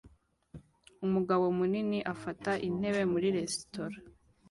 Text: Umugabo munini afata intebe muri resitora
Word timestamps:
Umugabo 1.05 1.43
munini 1.57 1.99
afata 2.13 2.51
intebe 2.67 3.01
muri 3.11 3.27
resitora 3.37 3.97